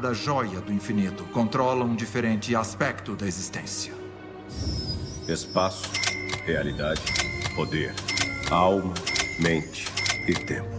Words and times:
cada 0.00 0.14
joia 0.14 0.62
do 0.62 0.72
infinito 0.72 1.24
controla 1.24 1.84
um 1.84 1.94
diferente 1.94 2.56
aspecto 2.56 3.14
da 3.14 3.26
existência. 3.26 3.92
Espaço, 5.28 5.90
realidade, 6.46 7.02
poder, 7.54 7.94
alma, 8.50 8.94
mente 9.38 9.84
e 10.26 10.32
tempo. 10.32 10.70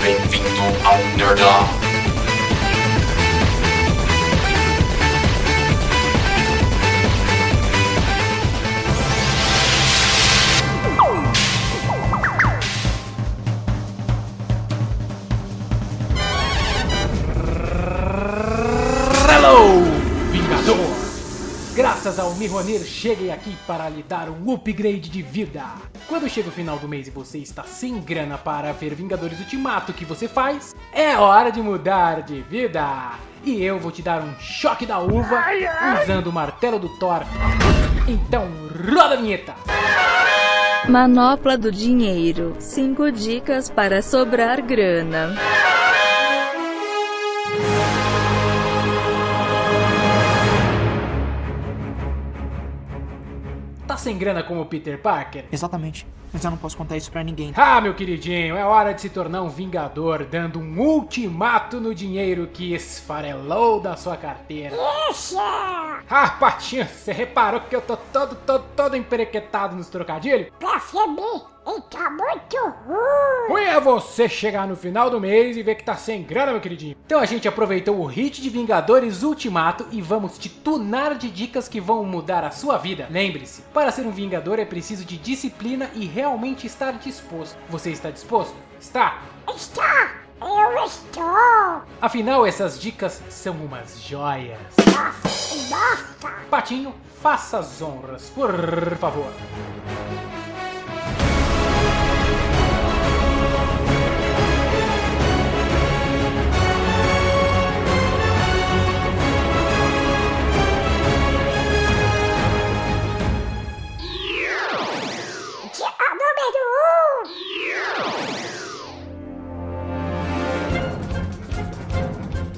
Bem-vindo 0.00 0.86
ao 0.86 1.16
Nerdão. 1.16 1.85
Ao 22.18 22.34
Mihonir, 22.34 22.80
cheguei 22.84 23.30
aqui 23.30 23.56
para 23.66 23.88
lhe 23.88 24.02
dar 24.02 24.28
um 24.28 24.52
upgrade 24.52 25.08
de 25.10 25.22
vida. 25.22 25.62
Quando 26.06 26.28
chega 26.28 26.48
o 26.48 26.52
final 26.52 26.78
do 26.78 26.88
mês 26.88 27.08
e 27.08 27.10
você 27.10 27.38
está 27.38 27.62
sem 27.64 28.00
grana 28.00 28.38
para 28.38 28.72
ver 28.72 28.94
Vingadores 28.94 29.38
Ultimato, 29.38 29.92
o 29.92 29.94
que 29.94 30.04
você 30.04 30.26
faz? 30.28 30.74
É 30.92 31.16
hora 31.16 31.50
de 31.50 31.60
mudar 31.60 32.22
de 32.22 32.40
vida! 32.42 33.14
E 33.44 33.62
eu 33.62 33.78
vou 33.78 33.92
te 33.92 34.02
dar 34.02 34.22
um 34.22 34.34
choque 34.38 34.86
da 34.86 34.98
uva 34.98 35.44
usando 36.02 36.28
o 36.28 36.32
martelo 36.32 36.78
do 36.78 36.88
Thor. 36.98 37.22
Então, 38.08 38.48
roda 38.88 39.14
a 39.14 39.16
vinheta! 39.16 39.54
Manopla 40.88 41.58
do 41.58 41.70
dinheiro. 41.70 42.56
5 42.58 43.10
dicas 43.12 43.68
para 43.68 44.00
sobrar 44.02 44.62
grana. 44.62 45.34
Sem 54.06 54.16
grana 54.16 54.40
como 54.40 54.60
o 54.60 54.66
Peter 54.66 55.02
Parker? 55.02 55.46
Exatamente. 55.50 56.06
Mas 56.32 56.44
eu 56.44 56.50
não 56.52 56.58
posso 56.58 56.76
contar 56.76 56.96
isso 56.96 57.10
pra 57.10 57.24
ninguém. 57.24 57.52
Ah, 57.56 57.80
meu 57.80 57.92
queridinho, 57.92 58.56
é 58.56 58.64
hora 58.64 58.92
de 58.94 59.00
se 59.00 59.10
tornar 59.10 59.42
um 59.42 59.48
vingador, 59.48 60.24
dando 60.24 60.60
um 60.60 60.78
ultimato 60.78 61.80
no 61.80 61.92
dinheiro 61.92 62.46
que 62.52 62.72
esfarelou 62.72 63.80
da 63.80 63.96
sua 63.96 64.16
carteira. 64.16 64.76
Ah, 66.08 66.36
Patinho, 66.38 66.86
você 66.86 67.10
reparou 67.10 67.62
que 67.62 67.74
eu 67.74 67.80
tô 67.80 67.96
todo, 67.96 68.36
todo, 68.46 68.64
todo 68.76 68.96
emperequetado 68.96 69.74
nos 69.74 69.88
trocadilhos? 69.88 70.50
Percebi, 70.60 71.55
e 71.66 71.80
tá 71.82 72.08
muito 72.08 72.56
ruim. 72.86 73.48
Ruim 73.48 73.64
é 73.64 73.80
você 73.80 74.28
chegar 74.28 74.68
no 74.68 74.76
final 74.76 75.10
do 75.10 75.20
mês 75.20 75.56
e 75.56 75.62
ver 75.62 75.74
que 75.74 75.84
tá 75.84 75.96
sem 75.96 76.22
grana, 76.22 76.52
meu 76.52 76.60
queridinho. 76.60 76.96
Então 77.04 77.18
a 77.18 77.26
gente 77.26 77.48
aproveitou 77.48 77.98
o 77.98 78.06
hit 78.06 78.40
de 78.40 78.48
Vingadores 78.48 79.22
Ultimato 79.22 79.86
e 79.90 80.00
vamos 80.00 80.38
te 80.38 80.48
tunar 80.48 81.16
de 81.16 81.28
dicas 81.28 81.68
que 81.68 81.80
vão 81.80 82.04
mudar 82.04 82.44
a 82.44 82.50
sua 82.52 82.78
vida. 82.78 83.08
Lembre-se, 83.10 83.62
para 83.74 83.90
ser 83.90 84.06
um 84.06 84.10
Vingador 84.10 84.58
é 84.60 84.64
preciso 84.64 85.04
de 85.04 85.16
disciplina 85.16 85.90
e 85.94 86.06
realmente 86.06 86.66
estar 86.66 86.92
disposto. 86.92 87.58
Você 87.68 87.90
está 87.90 88.10
disposto? 88.10 88.54
Está? 88.80 89.22
Está, 89.54 90.12
eu 90.40 90.84
estou. 90.84 91.82
Afinal, 92.00 92.46
essas 92.46 92.80
dicas 92.80 93.22
são 93.28 93.54
umas 93.54 94.00
joias. 94.00 94.58
Nossa, 94.86 95.68
nossa. 95.68 96.36
Patinho, 96.48 96.94
faça 97.20 97.58
as 97.58 97.82
honras, 97.82 98.30
por 98.30 98.52
favor. 98.98 99.32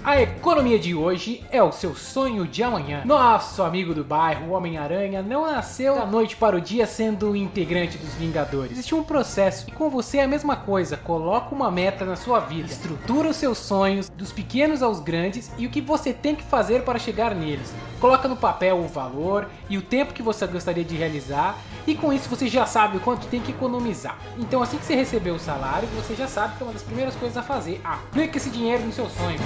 A 0.09 0.23
economia 0.23 0.79
de 0.79 0.95
hoje 0.95 1.45
é 1.51 1.63
o 1.63 1.71
seu 1.71 1.95
sonho 1.95 2.47
de 2.47 2.63
amanhã. 2.63 3.03
Nosso 3.05 3.63
amigo 3.63 3.93
do 3.93 4.03
bairro, 4.03 4.47
o 4.47 4.53
Homem-Aranha, 4.53 5.21
não 5.21 5.47
nasceu 5.47 5.97
da 5.97 6.07
noite 6.07 6.35
para 6.35 6.57
o 6.57 6.61
dia 6.63 6.87
sendo 6.87 7.37
integrante 7.37 7.99
dos 7.99 8.15
Vingadores. 8.15 8.73
Existe 8.73 8.95
um 8.95 9.05
processo 9.05 9.69
e 9.69 9.73
com 9.73 9.91
você 9.91 10.17
é 10.17 10.25
a 10.25 10.27
mesma 10.27 10.57
coisa. 10.57 10.97
Coloca 10.97 11.55
uma 11.55 11.71
meta 11.71 12.07
na 12.07 12.17
sua 12.17 12.41
vida, 12.41 12.73
estrutura 12.73 13.29
os 13.29 13.37
seus 13.37 13.59
sonhos, 13.59 14.09
dos 14.09 14.33
pequenos 14.33 14.83
aos 14.83 14.99
grandes 14.99 15.53
e 15.59 15.67
o 15.67 15.71
que 15.71 15.83
você 15.83 16.15
tem 16.15 16.35
que 16.35 16.43
fazer 16.43 16.85
para 16.85 16.99
chegar 16.99 17.35
neles. 17.35 17.71
Coloca 18.01 18.27
no 18.29 18.37
papel 18.37 18.79
o 18.79 18.89
valor 18.89 19.47
e 19.69 19.77
o 19.77 19.83
tempo 19.83 20.15
que 20.15 20.23
você 20.23 20.47
gostaria 20.47 20.85
de 20.85 20.97
realizar 20.97 21.59
e 21.87 21.95
com 21.95 22.15
isso 22.15 22.31
você 22.31 22.49
já 22.49 22.65
sabe 22.65 22.97
o 22.97 23.01
quanto 23.01 23.27
tem 23.27 23.43
que 23.43 23.51
economizar. 23.51 24.17
Então 24.39 24.63
assim 24.63 24.79
que 24.79 24.87
você 24.87 24.95
receber 24.95 25.33
o 25.33 25.39
salário, 25.39 25.87
você 25.89 26.15
já 26.15 26.27
sabe 26.27 26.57
que 26.57 26.63
é 26.63 26.67
uma 26.67 26.73
das 26.73 26.83
primeiras 26.83 27.15
coisas 27.15 27.37
a 27.37 27.43
fazer. 27.43 27.79
Aplica 27.85 28.39
esse 28.39 28.49
dinheiro 28.49 28.85
no 28.85 28.93
seu 28.93 29.11
sonho. 29.11 29.39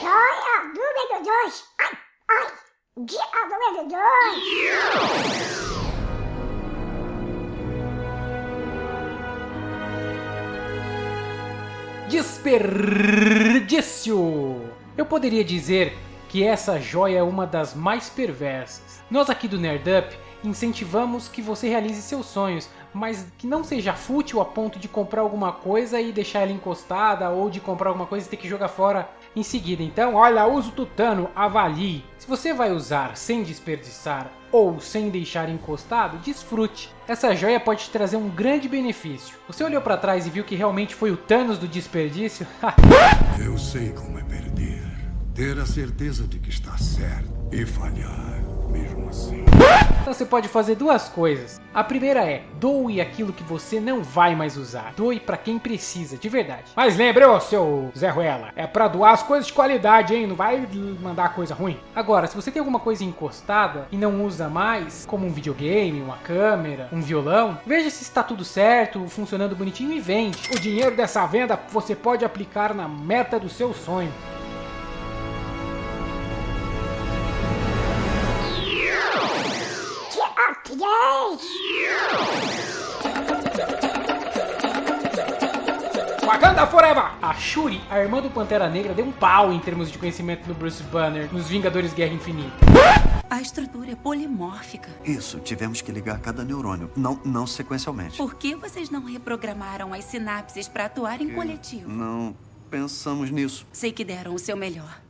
Joia 0.00 0.56
número 0.74 1.16
dois. 1.24 1.54
Ai, 1.78 1.94
ai. 2.30 2.46
Dica 2.98 3.40
número 3.48 3.88
dois. 3.88 5.46
Desperdício! 13.36 14.16
Eu 14.96 15.04
poderia 15.04 15.44
dizer 15.44 15.96
que 16.28 16.44
essa 16.44 16.80
joia 16.80 17.18
é 17.18 17.22
uma 17.22 17.46
das 17.46 17.74
mais 17.74 18.08
perversas. 18.08 19.02
Nós 19.10 19.28
aqui 19.28 19.48
do 19.48 19.58
Nerdup 19.58 20.16
incentivamos 20.46 21.28
que 21.28 21.42
você 21.42 21.68
realize 21.68 22.00
seus 22.00 22.26
sonhos, 22.26 22.68
mas 22.94 23.26
que 23.36 23.46
não 23.46 23.62
seja 23.62 23.92
fútil 23.92 24.40
a 24.40 24.44
ponto 24.44 24.78
de 24.78 24.88
comprar 24.88 25.20
alguma 25.20 25.52
coisa 25.52 26.00
e 26.00 26.12
deixar 26.12 26.40
ela 26.40 26.52
encostada 26.52 27.28
ou 27.30 27.50
de 27.50 27.60
comprar 27.60 27.90
alguma 27.90 28.06
coisa 28.06 28.26
e 28.26 28.30
ter 28.30 28.36
que 28.36 28.48
jogar 28.48 28.68
fora 28.68 29.08
em 29.34 29.42
seguida. 29.42 29.82
Então, 29.82 30.14
olha, 30.14 30.46
usa 30.46 30.68
o 30.68 30.72
tutano, 30.72 31.28
avalie. 31.34 32.04
Se 32.18 32.26
você 32.26 32.54
vai 32.54 32.72
usar 32.72 33.16
sem 33.16 33.42
desperdiçar 33.42 34.30
ou 34.50 34.80
sem 34.80 35.10
deixar 35.10 35.48
encostado, 35.48 36.18
desfrute. 36.18 36.90
Essa 37.06 37.34
joia 37.34 37.60
pode 37.60 37.84
te 37.84 37.90
trazer 37.90 38.16
um 38.16 38.28
grande 38.28 38.68
benefício. 38.68 39.36
Você 39.46 39.62
olhou 39.62 39.82
para 39.82 39.96
trás 39.96 40.26
e 40.26 40.30
viu 40.30 40.44
que 40.44 40.54
realmente 40.54 40.94
foi 40.94 41.10
o 41.10 41.16
Thanos 41.16 41.58
do 41.58 41.68
desperdício? 41.68 42.46
Eu 43.44 43.58
sei 43.58 43.90
como 43.90 44.18
é 44.18 44.22
perder. 44.22 44.86
Ter 45.34 45.58
a 45.58 45.66
certeza 45.66 46.26
de 46.26 46.38
que 46.38 46.48
está 46.48 46.78
certo 46.78 47.30
e 47.52 47.66
falhar 47.66 48.45
mesmo 48.76 49.08
assim. 49.08 49.44
Então 50.00 50.14
você 50.14 50.24
pode 50.24 50.46
fazer 50.46 50.76
duas 50.76 51.08
coisas. 51.08 51.60
A 51.74 51.82
primeira 51.82 52.24
é 52.24 52.44
doe 52.60 53.00
aquilo 53.00 53.32
que 53.32 53.42
você 53.42 53.80
não 53.80 54.04
vai 54.04 54.36
mais 54.36 54.56
usar. 54.56 54.92
Doe 54.96 55.18
pra 55.18 55.36
quem 55.36 55.58
precisa, 55.58 56.16
de 56.16 56.28
verdade. 56.28 56.70
Mas 56.76 56.96
lembre, 56.96 57.24
ô 57.24 57.40
seu 57.40 57.90
Zé 57.96 58.08
Ruela, 58.08 58.50
é 58.54 58.68
pra 58.68 58.86
doar 58.86 59.14
as 59.14 59.24
coisas 59.24 59.48
de 59.48 59.52
qualidade, 59.52 60.14
hein? 60.14 60.28
Não 60.28 60.36
vai 60.36 60.64
mandar 61.02 61.34
coisa 61.34 61.54
ruim. 61.54 61.76
Agora, 61.94 62.28
se 62.28 62.36
você 62.36 62.52
tem 62.52 62.60
alguma 62.60 62.78
coisa 62.78 63.02
encostada 63.02 63.88
e 63.90 63.96
não 63.96 64.24
usa 64.24 64.48
mais, 64.48 65.04
como 65.06 65.26
um 65.26 65.32
videogame, 65.32 66.00
uma 66.00 66.18
câmera, 66.18 66.88
um 66.92 67.00
violão, 67.00 67.58
veja 67.66 67.90
se 67.90 68.04
está 68.04 68.22
tudo 68.22 68.44
certo, 68.44 69.08
funcionando 69.08 69.56
bonitinho 69.56 69.92
e 69.92 69.98
vende. 69.98 70.38
O 70.54 70.60
dinheiro 70.60 70.94
dessa 70.94 71.26
venda 71.26 71.58
você 71.70 71.96
pode 71.96 72.24
aplicar 72.24 72.72
na 72.72 72.86
meta 72.86 73.40
do 73.40 73.48
seu 73.48 73.74
sonho. 73.74 74.12
Wakanda 86.26 86.66
Forever! 86.66 87.04
A 87.22 87.34
Shuri, 87.34 87.80
a 87.88 88.00
irmã 88.00 88.20
do 88.20 88.28
Pantera 88.28 88.68
Negra, 88.68 88.92
deu 88.92 89.04
um 89.04 89.12
pau 89.12 89.52
em 89.52 89.58
termos 89.60 89.90
de 89.90 89.98
conhecimento 89.98 90.48
no 90.48 90.54
Bruce 90.54 90.82
Banner, 90.82 91.32
nos 91.32 91.48
Vingadores 91.48 91.92
Guerra 91.92 92.14
Infinita. 92.14 92.56
A 93.30 93.40
estrutura 93.40 93.92
é 93.92 93.94
polimórfica. 93.94 94.88
Isso, 95.04 95.38
tivemos 95.40 95.80
que 95.80 95.92
ligar 95.92 96.18
cada 96.20 96.44
neurônio, 96.44 96.90
não, 96.96 97.20
não 97.24 97.46
sequencialmente. 97.46 98.16
Por 98.16 98.34
que 98.34 98.54
vocês 98.54 98.90
não 98.90 99.04
reprogramaram 99.04 99.94
as 99.94 100.04
sinapses 100.04 100.66
para 100.66 100.86
atuar 100.86 101.20
em 101.20 101.30
coletivo? 101.30 101.88
Não 101.88 102.36
pensamos 102.70 103.30
nisso. 103.30 103.66
Sei 103.72 103.92
que 103.92 104.04
deram 104.04 104.34
o 104.34 104.38
seu 104.38 104.56
melhor. 104.56 105.00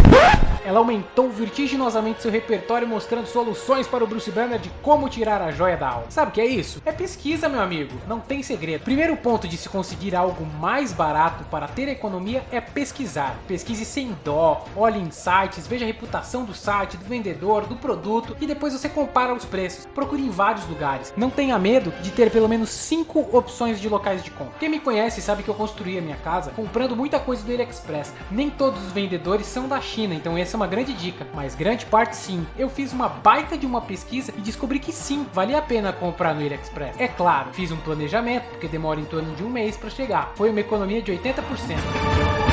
Ela 0.64 0.78
aumentou 0.78 1.30
vertiginosamente 1.30 2.22
seu 2.22 2.30
repertório 2.30 2.86
mostrando 2.86 3.26
soluções 3.26 3.86
para 3.86 4.04
o 4.04 4.06
Bruce 4.06 4.30
Banner 4.30 4.58
de 4.58 4.70
como 4.82 5.08
tirar 5.08 5.42
a 5.42 5.50
joia 5.50 5.76
da 5.76 5.88
alma. 5.88 6.10
Sabe 6.10 6.30
o 6.30 6.34
que 6.34 6.40
é 6.40 6.46
isso? 6.46 6.82
É 6.84 6.92
pesquisa, 6.92 7.48
meu 7.48 7.60
amigo. 7.60 7.94
Não 8.06 8.20
tem 8.20 8.42
segredo. 8.42 8.84
Primeiro 8.84 9.16
ponto 9.16 9.48
de 9.48 9.56
se 9.56 9.68
conseguir 9.68 10.14
algo 10.14 10.44
mais 10.58 10.92
barato 10.92 11.44
para 11.44 11.68
ter 11.68 11.88
economia 11.88 12.44
é 12.50 12.60
pesquisar. 12.60 13.36
Pesquise 13.46 13.84
sem 13.84 14.16
dó, 14.24 14.64
olhe 14.76 15.00
em 15.00 15.10
sites, 15.10 15.66
veja 15.66 15.84
a 15.84 15.86
reputação 15.86 16.44
do 16.44 16.54
site, 16.54 16.96
do 16.96 17.04
vendedor, 17.04 17.66
do 17.66 17.76
produto 17.76 18.36
e 18.40 18.46
depois 18.46 18.72
você 18.72 18.88
compara 18.88 19.34
os 19.34 19.44
preços. 19.44 19.86
Procure 19.86 20.22
em 20.22 20.30
vários 20.30 20.66
lugares. 20.66 21.12
Não 21.16 21.30
tenha 21.30 21.58
medo 21.58 21.92
de 22.02 22.10
ter 22.10 22.30
pelo 22.30 22.48
menos 22.48 22.70
5 22.70 23.36
opções 23.36 23.80
de 23.80 23.88
locais 23.88 24.22
de 24.22 24.30
compra. 24.30 24.54
Quem 24.58 24.68
me 24.68 24.80
conhece 24.80 25.20
sabe 25.20 25.42
que 25.42 25.48
eu 25.48 25.54
construí 25.54 25.98
a 25.98 26.02
minha 26.02 26.16
casa 26.16 26.50
comprando 26.50 26.96
muita 26.96 27.18
coisa 27.18 27.42
do 27.42 27.52
AliExpress. 27.52 28.12
Nem 28.30 28.50
todos 28.50 28.82
os 28.84 28.92
vendedores 28.92 29.46
são 29.46 29.68
da 29.68 29.80
China, 29.80 30.14
então 30.14 30.36
essa 30.46 30.56
é 30.56 30.58
uma 30.58 30.66
grande 30.68 30.92
dica, 30.92 31.26
mas 31.34 31.56
grande 31.56 31.84
parte 31.86 32.14
sim. 32.14 32.46
Eu 32.56 32.70
fiz 32.70 32.92
uma 32.92 33.08
baita 33.08 33.58
de 33.58 33.66
uma 33.66 33.80
pesquisa 33.80 34.32
e 34.38 34.40
descobri 34.40 34.78
que 34.78 34.92
sim, 34.92 35.26
valia 35.32 35.58
a 35.58 35.62
pena 35.62 35.92
comprar 35.92 36.34
no 36.34 36.40
AliExpress. 36.40 36.94
É 37.00 37.08
claro, 37.08 37.48
fiz 37.52 37.72
um 37.72 37.76
planejamento, 37.78 38.44
porque 38.50 38.68
demora 38.68 39.00
em 39.00 39.04
torno 39.04 39.34
de 39.34 39.42
um 39.42 39.50
mês 39.50 39.76
para 39.76 39.90
chegar. 39.90 40.32
Foi 40.36 40.50
uma 40.50 40.60
economia 40.60 41.02
de 41.02 41.10
80%. 41.10 42.45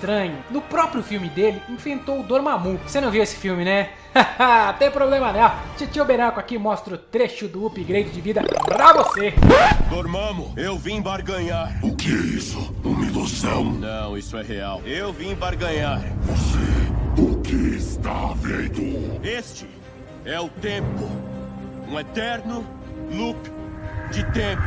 Estranho, 0.00 0.38
no 0.50 0.62
próprio 0.62 1.02
filme 1.02 1.28
dele, 1.28 1.60
enfrentou 1.68 2.20
o 2.20 2.22
Dormammu. 2.22 2.80
Você 2.86 3.02
não 3.02 3.10
viu 3.10 3.22
esse 3.22 3.36
filme, 3.36 3.66
né? 3.66 3.90
Tem 4.78 4.90
problema 4.90 5.30
não. 5.30 5.52
Titio 5.76 6.06
Benaco 6.06 6.40
aqui 6.40 6.56
mostra 6.56 6.94
o 6.94 6.98
trecho 6.98 7.46
do 7.46 7.66
upgrade 7.66 8.08
de 8.08 8.18
vida 8.18 8.42
pra 8.42 8.94
você. 8.94 9.34
Dormamo, 9.90 10.54
eu 10.56 10.78
vim 10.78 11.02
barganhar. 11.02 11.78
O 11.82 11.94
que 11.94 12.08
é 12.08 12.16
isso? 12.16 12.74
Uma 12.82 13.04
ilusão? 13.04 13.62
Não, 13.62 14.16
isso 14.16 14.38
é 14.38 14.42
real. 14.42 14.80
Eu 14.86 15.12
vim 15.12 15.34
barganhar. 15.34 16.00
Você, 16.22 17.20
o 17.20 17.38
que 17.42 17.76
está 17.76 18.32
vendo? 18.36 19.20
Este 19.22 19.66
é 20.24 20.40
o 20.40 20.48
tempo. 20.48 21.10
Um 21.86 22.00
eterno 22.00 22.64
loop 23.12 23.36
de 24.10 24.24
tempo. 24.32 24.62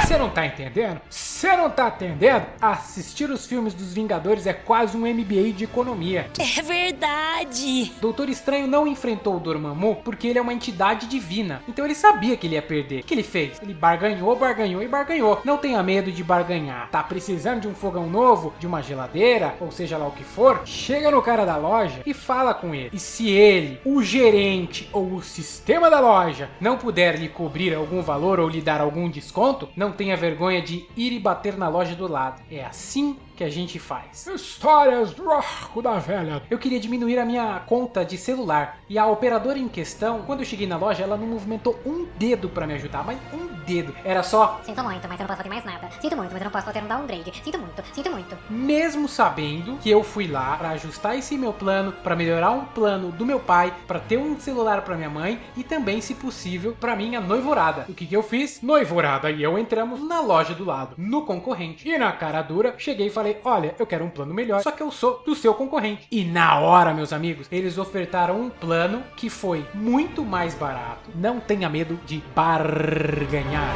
Você 0.00 0.16
não 0.16 0.30
tá 0.30 0.46
entendendo? 0.46 1.00
Você 1.08 1.56
não 1.56 1.70
tá 1.70 1.88
entendendo? 1.88 2.46
Assistir 2.60 3.30
os 3.30 3.46
filmes 3.46 3.74
dos 3.74 3.92
Vingadores 3.92 4.46
é 4.46 4.52
quase 4.52 4.96
um 4.96 5.00
MBA 5.00 5.52
de 5.54 5.64
economia. 5.64 6.28
É 6.38 6.62
verdade. 6.62 7.92
Doutor 8.00 8.28
Estranho 8.28 8.66
não 8.66 8.86
enfrentou 8.86 9.36
o 9.36 9.40
Dormammu 9.40 9.96
porque 10.04 10.28
ele 10.28 10.38
é 10.38 10.42
uma 10.42 10.52
entidade 10.52 11.06
divina. 11.06 11.62
Então 11.68 11.84
ele 11.84 11.94
sabia 11.94 12.36
que 12.36 12.46
ele 12.46 12.54
ia 12.54 12.62
perder. 12.62 13.00
O 13.00 13.04
que 13.04 13.14
ele 13.14 13.22
fez? 13.22 13.60
Ele 13.60 13.74
barganhou, 13.74 14.36
barganhou 14.36 14.82
e 14.82 14.88
barganhou. 14.88 15.40
Não 15.44 15.58
tenha 15.58 15.82
medo 15.82 16.12
de 16.12 16.22
barganhar. 16.22 16.88
Tá 16.90 17.02
precisando 17.02 17.62
de 17.62 17.68
um 17.68 17.74
fogão 17.74 18.08
novo, 18.08 18.54
de 18.58 18.66
uma 18.66 18.82
geladeira, 18.82 19.54
ou 19.60 19.70
seja 19.70 19.98
lá 19.98 20.06
o 20.06 20.12
que 20.12 20.24
for? 20.24 20.62
Chega 20.64 21.10
no 21.10 21.22
cara 21.22 21.44
da 21.44 21.56
loja 21.56 22.02
e 22.06 22.14
fala 22.14 22.54
com 22.54 22.74
ele. 22.74 22.90
E 22.92 22.98
se 22.98 23.30
ele, 23.30 23.80
o 23.84 24.02
gerente 24.02 24.88
ou 24.92 25.14
o 25.14 25.22
sistema 25.22 25.90
da 25.90 26.00
loja 26.00 26.48
não 26.60 26.76
puder 26.76 27.18
lhe 27.18 27.28
cobrir 27.28 27.72
algum 27.82 28.00
valor 28.00 28.40
ou 28.40 28.48
lhe 28.48 28.60
dar 28.60 28.80
algum 28.80 29.10
desconto, 29.10 29.68
não 29.76 29.92
tenha 29.92 30.16
vergonha 30.16 30.62
de 30.62 30.86
ir 30.96 31.12
e 31.12 31.18
bater 31.18 31.56
na 31.56 31.68
loja 31.68 31.94
do 31.94 32.08
lado. 32.08 32.40
É 32.50 32.64
assim 32.64 33.16
que 33.36 33.44
a 33.44 33.50
gente 33.50 33.78
faz. 33.78 34.26
Histórias 34.26 35.12
do 35.12 35.30
arco 35.30 35.82
da 35.82 35.98
velha. 35.98 36.42
Eu 36.50 36.58
queria 36.58 36.80
diminuir 36.80 37.18
a 37.18 37.24
minha 37.24 37.60
conta 37.66 38.04
de 38.04 38.16
celular 38.16 38.78
e 38.88 38.98
a 38.98 39.06
operadora 39.06 39.58
em 39.58 39.68
questão, 39.68 40.22
quando 40.22 40.40
eu 40.40 40.46
cheguei 40.46 40.66
na 40.66 40.76
loja, 40.76 41.02
ela 41.02 41.16
não 41.16 41.26
movimentou 41.26 41.78
um 41.84 42.06
dedo 42.18 42.48
para 42.48 42.66
me 42.66 42.74
ajudar, 42.74 43.04
mas 43.04 43.18
um 43.32 43.46
dedo. 43.64 43.94
Era 44.04 44.22
só 44.22 44.60
Sinto 44.64 44.82
muito, 44.82 45.06
mas 45.08 45.18
eu 45.18 45.24
não 45.24 45.26
posso 45.26 45.36
fazer 45.38 45.48
mais 45.48 45.64
nada. 45.64 45.88
Sinto 46.00 46.16
muito, 46.16 46.32
mas 46.32 46.40
eu 46.40 46.44
não 46.44 46.52
posso 46.52 46.66
fazer 46.66 46.82
um 46.82 46.88
downgrade. 46.88 47.32
Sinto 47.42 47.58
muito, 47.58 47.82
sinto 47.92 48.10
muito. 48.10 48.36
mesmo 48.50 49.08
sabendo 49.08 49.76
que 49.78 49.90
eu 49.90 50.02
fui 50.02 50.26
lá 50.26 50.56
para 50.56 50.70
ajustar 50.70 51.16
esse 51.16 51.36
meu 51.38 51.52
plano, 51.52 51.92
para 51.92 52.16
melhorar 52.16 52.50
um 52.50 52.64
plano 52.64 53.10
do 53.12 53.24
meu 53.26 53.40
pai, 53.40 53.72
para 53.86 54.00
ter 54.00 54.18
um 54.18 54.38
celular 54.38 54.82
para 54.82 54.96
minha 54.96 55.10
mãe 55.10 55.40
e 55.56 55.62
também, 55.64 56.00
se 56.00 56.14
possível, 56.14 56.76
para 56.78 56.96
minha 56.96 57.20
noivorada. 57.20 57.86
O 57.88 57.94
que 57.94 58.06
que 58.06 58.14
eu 58.16 58.22
fiz? 58.22 58.60
Noivorada 58.62 59.30
e 59.30 59.42
eu 59.42 59.58
entramos 59.58 60.06
na 60.06 60.20
loja 60.20 60.54
do 60.54 60.64
lado, 60.64 60.94
no 60.98 61.22
concorrente. 61.22 61.88
E 61.88 61.96
na 61.96 62.12
cara 62.12 62.42
dura, 62.42 62.74
cheguei 62.78 63.06
e 63.06 63.10
falei: 63.10 63.21
"Olha, 63.44 63.74
eu 63.78 63.86
quero 63.86 64.04
um 64.04 64.10
plano 64.10 64.34
melhor, 64.34 64.62
só 64.62 64.70
que 64.70 64.82
eu 64.82 64.90
sou 64.90 65.22
do 65.24 65.34
seu 65.34 65.54
concorrente". 65.54 66.06
E 66.10 66.24
na 66.24 66.58
hora, 66.58 66.92
meus 66.94 67.12
amigos, 67.12 67.46
eles 67.50 67.78
ofertaram 67.78 68.40
um 68.40 68.50
plano 68.50 69.02
que 69.16 69.30
foi 69.30 69.64
muito 69.74 70.24
mais 70.24 70.54
barato. 70.54 71.10
Não 71.14 71.40
tenha 71.40 71.68
medo 71.68 71.98
de 72.04 72.22
barganhar. 72.34 73.74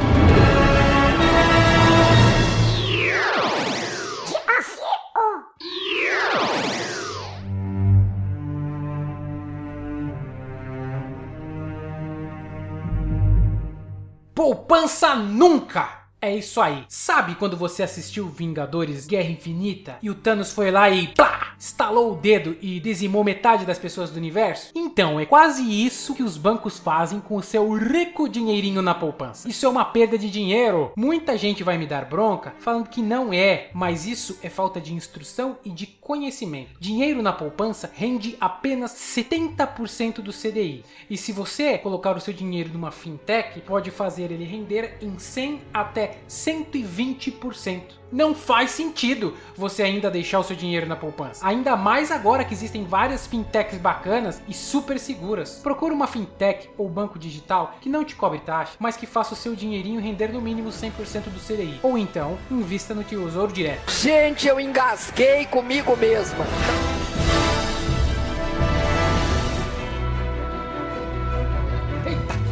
Poupança 14.33 15.15
nunca! 15.15 16.06
É 16.27 16.35
isso 16.35 16.59
aí. 16.59 16.83
Sabe 16.89 17.35
quando 17.35 17.55
você 17.55 17.83
assistiu 17.83 18.27
Vingadores 18.27 19.07
Guerra 19.07 19.29
Infinita 19.29 19.97
e 20.01 20.09
o 20.09 20.15
Thanos 20.15 20.51
foi 20.51 20.69
lá 20.69 20.89
e 20.89 21.07
plá, 21.07 21.55
estalou 21.57 22.11
o 22.11 22.15
dedo 22.17 22.57
e 22.61 22.81
dizimou 22.81 23.23
metade 23.23 23.65
das 23.65 23.79
pessoas 23.79 24.11
do 24.11 24.17
universo? 24.17 24.73
Então, 24.97 25.19
é 25.19 25.27
quase 25.27 25.61
isso 25.61 26.15
que 26.15 26.23
os 26.23 26.37
bancos 26.37 26.79
fazem 26.79 27.19
com 27.19 27.35
o 27.35 27.43
seu 27.43 27.71
rico 27.71 28.27
dinheirinho 28.27 28.81
na 28.81 28.95
poupança. 28.95 29.47
Isso 29.47 29.63
é 29.63 29.69
uma 29.69 29.85
perda 29.85 30.17
de 30.17 30.27
dinheiro. 30.27 30.91
Muita 30.97 31.37
gente 31.37 31.63
vai 31.63 31.77
me 31.77 31.85
dar 31.85 32.05
bronca 32.05 32.55
falando 32.57 32.89
que 32.89 32.99
não 32.99 33.31
é, 33.31 33.69
mas 33.75 34.07
isso 34.07 34.39
é 34.41 34.49
falta 34.49 34.81
de 34.81 34.95
instrução 34.95 35.59
e 35.63 35.69
de 35.69 35.85
conhecimento. 35.85 36.79
Dinheiro 36.79 37.21
na 37.21 37.31
poupança 37.31 37.91
rende 37.93 38.35
apenas 38.41 38.91
70% 38.93 40.15
do 40.15 40.33
CDI. 40.33 40.83
E 41.07 41.15
se 41.15 41.31
você 41.31 41.77
colocar 41.77 42.17
o 42.17 42.19
seu 42.19 42.33
dinheiro 42.33 42.73
numa 42.73 42.89
fintech, 42.89 43.61
pode 43.61 43.91
fazer 43.91 44.31
ele 44.31 44.45
render 44.45 44.97
em 44.99 45.19
100 45.19 45.61
até 45.71 46.21
120%. 46.27 47.97
Não 48.11 48.33
faz 48.33 48.71
sentido 48.71 49.35
você 49.55 49.83
ainda 49.83 50.09
deixar 50.09 50.39
o 50.39 50.43
seu 50.43 50.55
dinheiro 50.55 50.87
na 50.87 50.95
poupança. 50.95 51.45
Ainda 51.45 51.75
mais 51.75 52.09
agora 52.09 52.45
que 52.45 52.53
existem 52.53 52.85
várias 52.85 53.27
fintechs 53.27 53.77
bacanas 53.79 54.41
e 54.47 54.53
super 54.53 54.97
seguras. 54.97 55.59
Procure 55.61 55.93
uma 55.93 56.07
fintech 56.07 56.69
ou 56.77 56.87
banco 56.87 57.19
digital 57.19 57.75
que 57.81 57.89
não 57.89 58.05
te 58.05 58.15
cobre 58.15 58.39
taxa, 58.39 58.73
mas 58.79 58.95
que 58.95 59.05
faça 59.05 59.33
o 59.33 59.37
seu 59.37 59.55
dinheirinho 59.55 59.99
render 59.99 60.31
no 60.31 60.41
mínimo 60.41 60.69
100% 60.69 61.23
do 61.25 61.39
CDI. 61.39 61.79
Ou 61.83 61.97
então, 61.97 62.37
invista 62.49 62.93
no 62.93 63.03
Tesouro 63.03 63.51
Direto. 63.51 63.91
Gente, 63.91 64.47
eu 64.47 64.59
engasguei 64.59 65.45
comigo 65.45 65.95
mesma. 65.97 66.45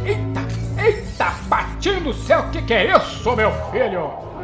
Eita, 0.04 0.84
eita, 0.84 1.34
patinho 1.48 2.00
do 2.02 2.12
céu, 2.12 2.40
o 2.40 2.50
que, 2.50 2.60
que 2.62 2.74
é 2.74 2.96
isso, 2.96 3.34
meu 3.34 3.50
filho? 3.70 4.35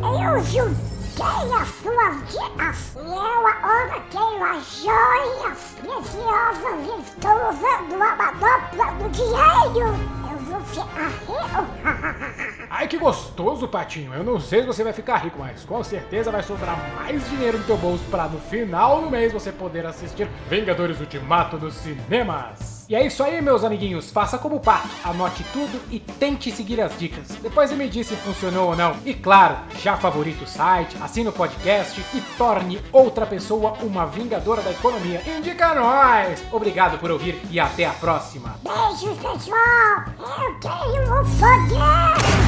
Eu 0.00 0.44
juntei 0.44 1.52
as 1.60 1.68
suas 1.68 2.16
dicas 2.30 2.96
e 2.96 3.08
eu 3.08 3.46
agora 3.46 4.00
tenho 4.10 4.44
as 4.44 4.82
joias 4.82 5.76
preciosas 5.80 6.78
e 6.84 7.00
estou 7.00 7.36
usando 7.48 7.94
uma 7.94 8.14
manopla 8.14 8.86
do 8.94 9.08
dinheiro. 9.10 10.18
Eu 10.30 10.38
vou 10.38 10.60
ficar 10.60 11.08
rico. 11.26 12.68
Ai, 12.70 12.86
que 12.86 12.98
gostoso, 12.98 13.66
Patinho. 13.66 14.14
Eu 14.14 14.22
não 14.22 14.38
sei 14.38 14.60
se 14.60 14.66
você 14.66 14.84
vai 14.84 14.92
ficar 14.92 15.16
rico, 15.16 15.38
mas 15.38 15.64
com 15.64 15.82
certeza 15.82 16.30
vai 16.30 16.42
sobrar 16.42 16.78
mais 16.94 17.28
dinheiro 17.30 17.58
no 17.58 17.64
teu 17.64 17.76
bolso 17.76 18.04
para 18.10 18.28
no 18.28 18.38
final 18.38 19.02
do 19.02 19.10
mês 19.10 19.32
você 19.32 19.50
poder 19.50 19.86
assistir 19.86 20.28
Vingadores 20.48 21.00
Ultimato 21.00 21.58
nos 21.58 21.74
cinemas. 21.74 22.77
E 22.88 22.94
é 22.94 23.04
isso 23.04 23.22
aí, 23.22 23.42
meus 23.42 23.64
amiguinhos. 23.64 24.10
Faça 24.10 24.38
como 24.38 24.56
o 24.56 24.60
Pato, 24.60 24.88
anote 25.04 25.44
tudo 25.52 25.78
e 25.90 26.00
tente 26.00 26.50
seguir 26.50 26.80
as 26.80 26.98
dicas. 26.98 27.28
Depois 27.42 27.70
me 27.70 27.86
diz 27.86 28.06
se 28.06 28.16
funcionou 28.16 28.70
ou 28.70 28.76
não. 28.76 28.96
E 29.04 29.12
claro, 29.12 29.58
já 29.82 29.98
favorita 29.98 30.44
o 30.44 30.46
site, 30.46 30.96
assina 31.02 31.28
o 31.28 31.32
podcast 31.32 32.00
e 32.14 32.20
torne 32.38 32.80
outra 32.90 33.26
pessoa 33.26 33.74
uma 33.82 34.06
vingadora 34.06 34.62
da 34.62 34.70
economia. 34.70 35.20
Indica 35.26 35.74
nós! 35.74 36.42
Obrigado 36.50 36.98
por 36.98 37.10
ouvir 37.10 37.38
e 37.50 37.60
até 37.60 37.84
a 37.84 37.92
próxima. 37.92 38.58
Beijo, 38.62 39.14
pessoal. 39.16 40.04
Eu 40.18 40.58
tenho 40.60 41.20
o 41.20 41.24
poder. 41.24 42.47